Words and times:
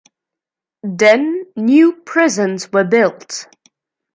Then 0.81 1.43
new 1.55 1.93
prisons 1.93 2.71
were 2.71 2.83
built. 2.83 3.45